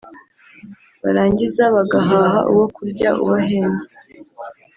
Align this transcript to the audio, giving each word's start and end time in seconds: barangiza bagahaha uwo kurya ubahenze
barangiza 1.03 1.63
bagahaha 1.75 2.39
uwo 2.51 2.65
kurya 2.75 3.09
ubahenze 3.23 3.91